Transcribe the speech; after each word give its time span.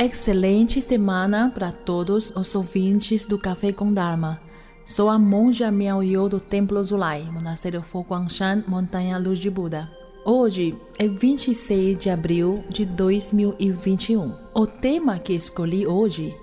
Excelente 0.00 0.80
semana 0.80 1.50
para 1.52 1.72
todos 1.72 2.30
os 2.36 2.54
ouvintes 2.54 3.26
do 3.26 3.36
Café 3.36 3.72
com 3.72 3.92
Dharma. 3.92 4.40
Sou 4.84 5.08
a 5.08 5.18
monja 5.18 5.72
Miao 5.72 6.28
do 6.28 6.38
Templo 6.38 6.82
Zulai, 6.84 7.24
Monastério 7.24 7.82
Foguangshan, 7.82 8.62
Montanha 8.68 9.18
Luz 9.18 9.40
de 9.40 9.50
Buda. 9.50 9.97
Hoje 10.30 10.78
é 10.98 11.08
26 11.08 11.96
de 11.96 12.10
abril 12.10 12.62
de 12.68 12.84
2021. 12.84 14.34
O 14.52 14.66
tema 14.66 15.18
que 15.18 15.32
escolhi 15.32 15.86
hoje 15.86 16.36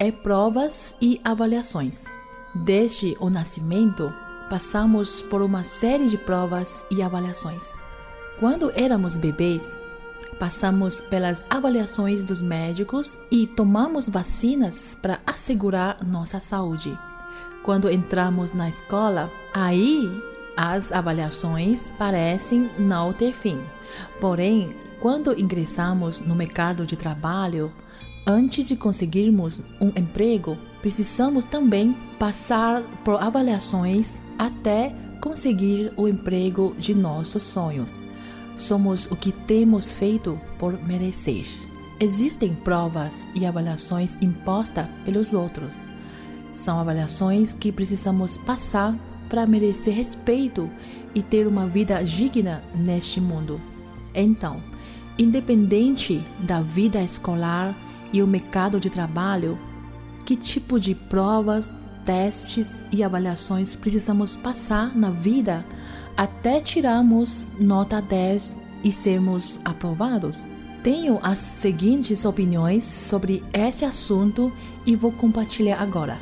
é 0.00 0.10
provas 0.10 0.96
e 1.00 1.20
avaliações. 1.22 2.06
Desde 2.52 3.16
o 3.20 3.30
nascimento, 3.30 4.12
passamos 4.50 5.22
por 5.22 5.42
uma 5.42 5.62
série 5.62 6.08
de 6.08 6.18
provas 6.18 6.84
e 6.90 7.00
avaliações. 7.02 7.62
Quando 8.40 8.72
éramos 8.74 9.16
bebês, 9.16 9.78
Passamos 10.40 11.02
pelas 11.02 11.44
avaliações 11.50 12.24
dos 12.24 12.40
médicos 12.40 13.18
e 13.30 13.46
tomamos 13.46 14.08
vacinas 14.08 14.94
para 14.94 15.20
assegurar 15.26 16.02
nossa 16.02 16.40
saúde. 16.40 16.98
Quando 17.62 17.90
entramos 17.90 18.52
na 18.54 18.66
escola, 18.66 19.30
aí 19.52 20.10
as 20.60 20.92
avaliações 20.92 21.88
parecem 21.90 22.70
não 22.78 23.12
ter 23.12 23.32
fim. 23.32 23.58
Porém, 24.20 24.74
quando 25.00 25.38
ingressamos 25.38 26.20
no 26.20 26.34
mercado 26.34 26.84
de 26.84 26.96
trabalho, 26.96 27.72
antes 28.26 28.68
de 28.68 28.76
conseguirmos 28.76 29.60
um 29.80 29.88
emprego, 29.96 30.58
precisamos 30.82 31.44
também 31.44 31.96
passar 32.18 32.82
por 33.04 33.22
avaliações 33.22 34.22
até 34.38 34.94
conseguir 35.22 35.92
o 35.96 36.06
emprego 36.06 36.76
de 36.78 36.94
nossos 36.94 37.42
sonhos 37.42 37.98
somos 38.60 39.06
o 39.10 39.16
que 39.16 39.32
temos 39.32 39.90
feito 39.90 40.38
por 40.58 40.80
merecer. 40.84 41.46
Existem 41.98 42.54
provas 42.54 43.30
e 43.34 43.44
avaliações 43.46 44.16
impostas 44.20 44.86
pelos 45.04 45.32
outros. 45.32 45.74
São 46.52 46.78
avaliações 46.78 47.52
que 47.52 47.72
precisamos 47.72 48.38
passar 48.38 48.94
para 49.30 49.46
merecer 49.46 49.94
respeito 49.94 50.68
e 51.14 51.22
ter 51.22 51.46
uma 51.46 51.66
vida 51.66 52.02
digna 52.04 52.62
neste 52.74 53.20
mundo. 53.20 53.60
Então, 54.14 54.62
independente 55.16 56.22
da 56.40 56.60
vida 56.60 57.00
escolar 57.00 57.74
e 58.12 58.22
o 58.22 58.26
mercado 58.26 58.80
de 58.80 58.90
trabalho, 58.90 59.58
que 60.26 60.36
tipo 60.36 60.78
de 60.78 60.94
provas, 60.94 61.74
testes 62.04 62.82
e 62.90 63.02
avaliações 63.02 63.76
precisamos 63.76 64.36
passar 64.36 64.96
na 64.96 65.10
vida 65.10 65.64
até 66.16 66.60
tirarmos 66.60 67.48
nota 67.58 68.02
10 68.02 68.58
e 68.82 68.90
sermos 68.90 69.60
aprovados? 69.64 70.48
Tenho 70.82 71.18
as 71.22 71.38
seguintes 71.38 72.24
opiniões 72.24 72.84
sobre 72.84 73.42
esse 73.52 73.84
assunto 73.84 74.50
e 74.86 74.96
vou 74.96 75.12
compartilhar 75.12 75.78
agora. 75.78 76.18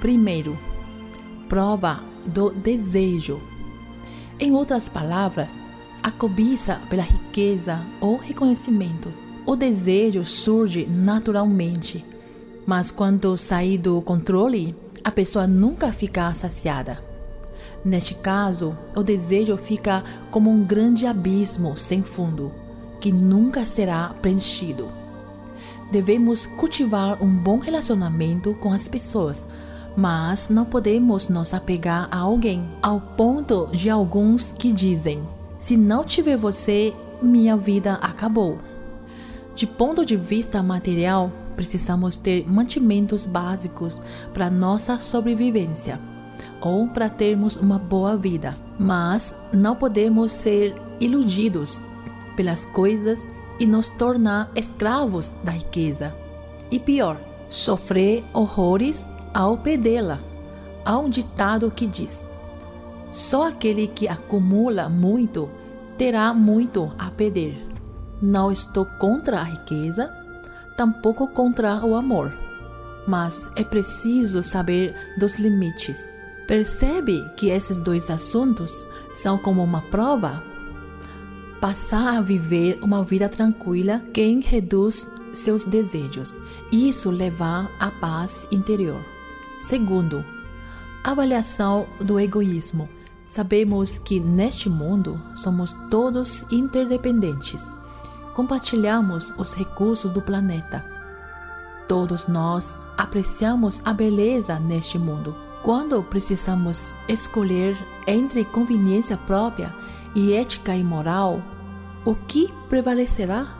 Primeiro, 0.00 0.58
prova 1.48 2.00
do 2.26 2.50
desejo. 2.50 3.40
Em 4.38 4.52
outras 4.52 4.88
palavras, 4.88 5.54
a 6.02 6.10
cobiça 6.10 6.80
pela 6.90 7.02
riqueza 7.02 7.84
ou 8.00 8.16
reconhecimento. 8.16 9.12
O 9.44 9.56
desejo 9.56 10.24
surge 10.24 10.86
naturalmente, 10.86 12.04
mas 12.66 12.90
quando 12.90 13.36
sair 13.36 13.78
do 13.78 14.02
controle, 14.02 14.74
a 15.02 15.10
pessoa 15.10 15.46
nunca 15.46 15.92
fica 15.92 16.34
saciada. 16.34 17.02
Neste 17.84 18.14
caso, 18.14 18.76
o 18.96 19.02
desejo 19.02 19.56
fica 19.56 20.02
como 20.30 20.50
um 20.50 20.64
grande 20.64 21.06
abismo 21.06 21.76
sem 21.76 22.02
fundo, 22.02 22.52
que 23.00 23.12
nunca 23.12 23.64
será 23.64 24.08
preenchido. 24.20 24.88
Devemos 25.90 26.46
cultivar 26.46 27.22
um 27.22 27.28
bom 27.28 27.58
relacionamento 27.58 28.54
com 28.54 28.72
as 28.72 28.88
pessoas, 28.88 29.48
mas 29.96 30.48
não 30.50 30.64
podemos 30.64 31.28
nos 31.28 31.54
apegar 31.54 32.08
a 32.10 32.18
alguém, 32.18 32.68
ao 32.82 33.00
ponto 33.00 33.68
de 33.72 33.88
alguns 33.88 34.52
que 34.52 34.70
dizem: 34.70 35.22
se 35.58 35.76
não 35.76 36.04
tiver 36.04 36.36
você, 36.36 36.92
minha 37.22 37.56
vida 37.56 37.94
acabou. 37.94 38.58
De 39.54 39.66
ponto 39.66 40.04
de 40.04 40.16
vista 40.16 40.62
material, 40.62 41.32
precisamos 41.56 42.14
ter 42.16 42.46
mantimentos 42.46 43.24
básicos 43.24 44.00
para 44.34 44.50
nossa 44.50 44.98
sobrevivência 44.98 45.98
ou 46.60 46.86
para 46.88 47.08
termos 47.08 47.56
uma 47.56 47.78
boa 47.78 48.16
vida. 48.16 48.54
Mas 48.78 49.34
não 49.50 49.74
podemos 49.74 50.32
ser 50.32 50.74
iludidos 51.00 51.80
pelas 52.36 52.66
coisas 52.66 53.26
e 53.58 53.66
nos 53.66 53.88
tornar 53.88 54.50
escravos 54.54 55.32
da 55.42 55.52
riqueza. 55.52 56.14
E 56.70 56.78
pior, 56.78 57.18
sofrer 57.48 58.22
horrores 58.34 59.06
ao 59.36 59.58
perdê-la. 59.58 60.18
Há 60.84 60.98
um 60.98 61.10
ditado 61.10 61.70
que 61.70 61.86
diz: 61.86 62.26
só 63.12 63.48
aquele 63.48 63.86
que 63.86 64.08
acumula 64.08 64.88
muito 64.88 65.48
terá 65.98 66.32
muito 66.32 66.92
a 66.98 67.10
perder. 67.10 67.56
Não 68.20 68.50
estou 68.50 68.86
contra 68.98 69.40
a 69.40 69.44
riqueza, 69.44 70.10
tampouco 70.76 71.28
contra 71.28 71.84
o 71.84 71.94
amor, 71.94 72.32
mas 73.06 73.50
é 73.56 73.62
preciso 73.62 74.42
saber 74.42 74.94
dos 75.18 75.38
limites 75.38 76.16
Percebe 76.46 77.28
que 77.36 77.48
esses 77.48 77.80
dois 77.80 78.08
assuntos 78.08 78.86
são 79.12 79.36
como 79.36 79.64
uma 79.64 79.82
prova? 79.82 80.44
Passar 81.60 82.18
a 82.18 82.20
viver 82.20 82.78
uma 82.82 83.02
vida 83.02 83.28
tranquila 83.28 84.00
quem 84.12 84.40
reduz 84.40 85.04
seus 85.32 85.64
desejos. 85.64 86.36
Isso 86.70 87.10
levar 87.10 87.68
à 87.80 87.90
paz 87.90 88.46
interior. 88.52 89.15
Segundo, 89.60 90.24
avaliação 91.02 91.86
do 92.00 92.18
egoísmo. 92.20 92.88
Sabemos 93.28 93.98
que 93.98 94.20
neste 94.20 94.68
mundo 94.68 95.20
somos 95.34 95.72
todos 95.90 96.44
interdependentes. 96.50 97.64
Compartilhamos 98.34 99.32
os 99.36 99.54
recursos 99.54 100.10
do 100.10 100.22
planeta. 100.22 100.84
Todos 101.88 102.28
nós 102.28 102.80
apreciamos 102.96 103.80
a 103.84 103.92
beleza 103.92 104.58
neste 104.58 104.98
mundo 104.98 105.34
quando 105.66 106.00
precisamos 106.00 106.96
escolher 107.08 107.76
entre 108.06 108.44
conveniência 108.44 109.16
própria 109.16 109.74
e 110.14 110.32
ética 110.32 110.76
e 110.76 110.84
moral, 110.84 111.42
o 112.04 112.14
que 112.14 112.54
prevalecerá? 112.68 113.58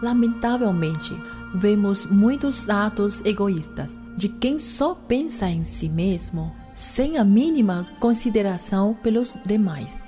Lamentavelmente, 0.00 1.20
vemos 1.54 2.06
muitos 2.06 2.68
atos 2.68 3.24
egoístas 3.24 4.00
de 4.16 4.28
quem 4.28 4.58
só 4.58 4.94
pensa 4.94 5.48
em 5.48 5.62
si 5.64 5.88
mesmo, 5.88 6.54
sem 6.74 7.18
a 7.18 7.24
mínima 7.24 7.86
consideração 8.00 8.94
pelos 9.02 9.34
demais. 9.44 10.02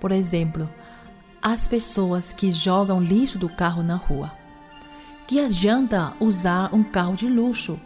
Por 0.00 0.12
exemplo, 0.12 0.68
as 1.42 1.66
pessoas 1.66 2.32
que 2.32 2.52
jogam 2.52 3.02
lixo 3.02 3.38
do 3.38 3.48
carro 3.48 3.82
na 3.82 3.96
rua. 3.96 4.30
Que 5.26 5.40
adianta 5.40 6.14
usar 6.20 6.74
um 6.74 6.82
carro 6.82 7.14
de 7.14 7.28
luxo 7.28 7.78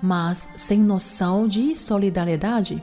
mas 0.00 0.50
sem 0.56 0.78
noção 0.78 1.48
de 1.48 1.74
solidariedade. 1.74 2.82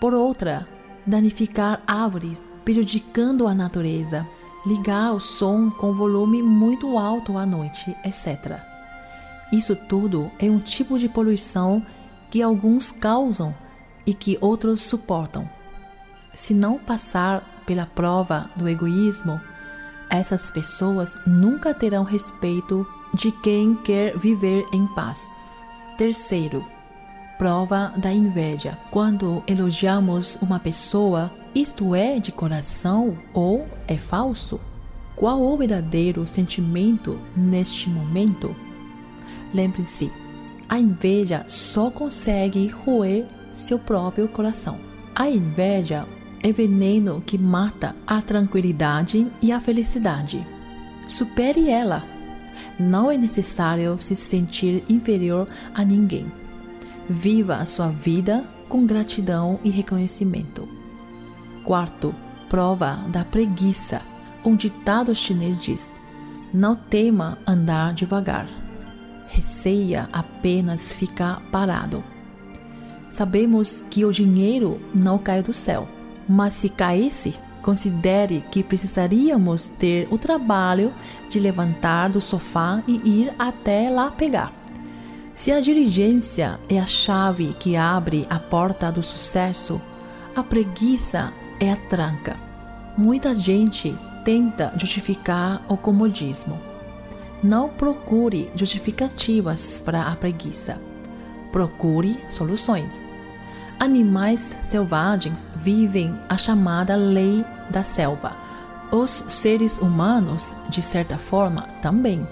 Por 0.00 0.14
outra, 0.14 0.66
danificar 1.06 1.82
árvores, 1.86 2.40
prejudicando 2.64 3.46
a 3.46 3.54
natureza, 3.54 4.26
ligar 4.64 5.12
o 5.12 5.20
som 5.20 5.70
com 5.70 5.92
volume 5.92 6.42
muito 6.42 6.96
alto 6.98 7.36
à 7.36 7.44
noite, 7.44 7.96
etc. 8.04 8.60
Isso 9.52 9.76
tudo 9.76 10.30
é 10.38 10.50
um 10.50 10.58
tipo 10.58 10.98
de 10.98 11.08
poluição 11.08 11.84
que 12.30 12.40
alguns 12.40 12.90
causam 12.90 13.54
e 14.06 14.14
que 14.14 14.38
outros 14.40 14.80
suportam. 14.80 15.48
Se 16.34 16.54
não 16.54 16.78
passar 16.78 17.62
pela 17.66 17.86
prova 17.86 18.50
do 18.56 18.68
egoísmo, 18.68 19.40
essas 20.08 20.50
pessoas 20.50 21.14
nunca 21.26 21.74
terão 21.74 22.04
respeito 22.04 22.86
de 23.14 23.30
quem 23.30 23.74
quer 23.74 24.16
viver 24.18 24.66
em 24.72 24.86
paz. 24.88 25.38
Terceiro, 25.98 26.64
prova 27.38 27.92
da 27.96 28.12
inveja. 28.12 28.78
Quando 28.90 29.42
elogiamos 29.46 30.38
uma 30.40 30.58
pessoa, 30.58 31.30
isto 31.54 31.94
é 31.94 32.18
de 32.18 32.32
coração 32.32 33.16
ou 33.34 33.66
é 33.86 33.96
falso? 33.96 34.60
Qual 35.14 35.40
o 35.40 35.56
verdadeiro 35.56 36.26
sentimento 36.26 37.18
neste 37.36 37.88
momento? 37.90 38.56
Lembre-se, 39.52 40.10
a 40.68 40.78
inveja 40.78 41.44
só 41.46 41.90
consegue 41.90 42.66
roer 42.68 43.26
seu 43.52 43.78
próprio 43.78 44.26
coração. 44.28 44.78
A 45.14 45.28
inveja 45.28 46.06
é 46.42 46.50
veneno 46.50 47.22
que 47.24 47.36
mata 47.36 47.94
a 48.06 48.22
tranquilidade 48.22 49.26
e 49.42 49.52
a 49.52 49.60
felicidade. 49.60 50.44
Supere 51.06 51.68
ela. 51.68 52.02
não 52.78 53.10
é 53.10 53.18
necessário 53.18 53.96
se 54.00 54.16
sentir 54.16 54.82
inferior 54.88 55.46
a 55.74 55.84
ninguém. 55.84 56.26
Viva 57.08 57.56
a 57.56 57.66
sua 57.66 57.88
vida 57.88 58.44
com 58.68 58.86
gratidão 58.86 59.60
e 59.62 59.70
reconhecimento. 59.70 60.66
Quarto, 61.64 62.14
prova 62.48 63.04
da 63.08 63.24
preguiça. 63.24 64.02
Um 64.44 64.56
ditado 64.56 65.14
chinês 65.14 65.56
diz: 65.56 65.90
Não 66.52 66.74
tema 66.74 67.38
andar 67.46 67.94
devagar. 67.94 68.48
Receia 69.28 70.08
apenas 70.12 70.92
ficar 70.92 71.40
parado. 71.50 72.02
Sabemos 73.08 73.80
que 73.90 74.04
o 74.04 74.12
dinheiro 74.12 74.80
não 74.92 75.18
cai 75.18 75.42
do 75.42 75.52
céu, 75.52 75.86
mas 76.28 76.54
se 76.54 76.68
caísse, 76.68 77.34
considere 77.62 78.42
que 78.50 78.62
precisaríamos 78.62 79.68
ter 79.68 80.08
o 80.10 80.18
trabalho 80.18 80.92
de 81.28 81.38
levantar 81.38 82.08
do 82.08 82.20
sofá 82.20 82.82
e 82.88 82.94
ir 83.20 83.32
até 83.38 83.88
lá 83.88 84.10
pegar. 84.10 84.52
Se 85.34 85.52
a 85.52 85.60
diligência 85.60 86.58
é 86.68 86.78
a 86.78 86.86
chave 86.86 87.54
que 87.58 87.76
abre 87.76 88.26
a 88.28 88.38
porta 88.38 88.90
do 88.90 89.02
sucesso, 89.02 89.80
a 90.34 90.42
preguiça 90.42 91.32
é 91.62 91.70
a 91.70 91.76
tranca. 91.76 92.36
Muita 92.98 93.36
gente 93.36 93.96
tenta 94.24 94.72
justificar 94.76 95.62
o 95.68 95.76
comodismo. 95.76 96.58
Não 97.40 97.68
procure 97.68 98.50
justificativas 98.56 99.80
para 99.80 100.02
a 100.02 100.16
preguiça. 100.16 100.80
Procure 101.52 102.18
soluções. 102.28 103.00
Animais 103.78 104.40
selvagens 104.60 105.46
vivem 105.54 106.12
a 106.28 106.36
chamada 106.36 106.96
lei 106.96 107.44
da 107.70 107.84
selva. 107.84 108.36
Os 108.90 109.24
seres 109.28 109.78
humanos, 109.78 110.56
de 110.68 110.82
certa 110.82 111.16
forma, 111.16 111.62
também. 111.80 112.26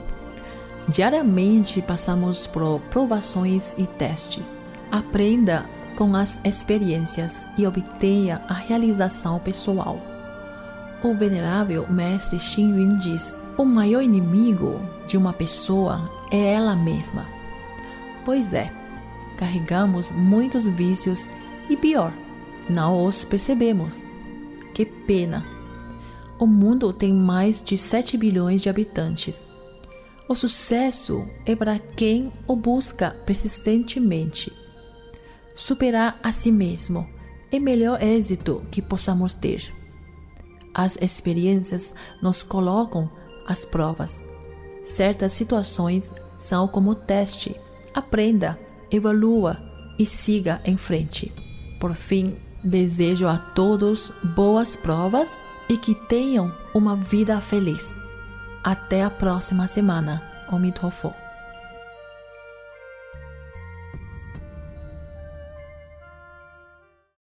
Diariamente 0.88 1.80
passamos 1.80 2.48
por 2.48 2.80
provações 2.90 3.76
e 3.78 3.86
testes. 3.86 4.66
Aprenda 4.90 5.66
com 6.00 6.16
as 6.16 6.40
experiências 6.42 7.46
e 7.58 7.66
obtenha 7.66 8.40
a 8.48 8.54
realização 8.54 9.38
pessoal. 9.38 10.00
O 11.04 11.14
venerável 11.14 11.86
mestre 11.90 12.38
Xing 12.38 12.80
Yun 12.80 12.96
diz: 12.96 13.38
o 13.58 13.66
maior 13.66 14.00
inimigo 14.00 14.80
de 15.06 15.18
uma 15.18 15.34
pessoa 15.34 16.10
é 16.30 16.54
ela 16.54 16.74
mesma. 16.74 17.26
Pois 18.24 18.54
é, 18.54 18.72
carregamos 19.36 20.10
muitos 20.10 20.66
vícios 20.66 21.28
e 21.68 21.76
pior, 21.76 22.14
não 22.66 23.04
os 23.04 23.22
percebemos. 23.22 24.02
Que 24.72 24.86
pena! 24.86 25.44
O 26.38 26.46
mundo 26.46 26.94
tem 26.94 27.12
mais 27.12 27.62
de 27.62 27.76
7 27.76 28.16
bilhões 28.16 28.62
de 28.62 28.70
habitantes. 28.70 29.44
O 30.26 30.34
sucesso 30.34 31.28
é 31.44 31.54
para 31.54 31.78
quem 31.78 32.32
o 32.46 32.56
busca 32.56 33.14
persistentemente 33.26 34.50
superar 35.60 36.18
a 36.22 36.32
si 36.32 36.50
mesmo 36.50 37.06
é 37.52 37.60
melhor 37.60 38.02
êxito 38.02 38.62
que 38.70 38.80
possamos 38.80 39.34
ter. 39.34 39.70
As 40.72 40.96
experiências 41.02 41.94
nos 42.22 42.42
colocam 42.42 43.10
às 43.46 43.66
provas. 43.66 44.24
Certas 44.84 45.32
situações 45.32 46.10
são 46.38 46.66
como 46.66 46.94
teste. 46.94 47.54
Aprenda, 47.92 48.58
evolua 48.90 49.60
e 49.98 50.06
siga 50.06 50.62
em 50.64 50.78
frente. 50.78 51.30
Por 51.78 51.94
fim, 51.94 52.36
desejo 52.64 53.26
a 53.26 53.36
todos 53.36 54.14
boas 54.34 54.76
provas 54.76 55.44
e 55.68 55.76
que 55.76 55.94
tenham 55.94 56.50
uma 56.74 56.96
vida 56.96 57.38
feliz. 57.42 57.94
Até 58.64 59.04
a 59.04 59.10
próxima 59.10 59.68
semana. 59.68 60.22
Omitofo. 60.50 61.19